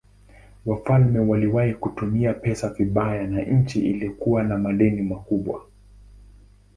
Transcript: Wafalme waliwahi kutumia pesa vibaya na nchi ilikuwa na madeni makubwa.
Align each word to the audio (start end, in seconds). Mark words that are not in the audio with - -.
Wafalme 0.65 1.19
waliwahi 1.19 1.73
kutumia 1.73 2.33
pesa 2.33 2.69
vibaya 2.69 3.27
na 3.27 3.41
nchi 3.41 3.79
ilikuwa 3.79 4.43
na 4.43 4.57
madeni 4.57 5.01
makubwa. 5.01 5.65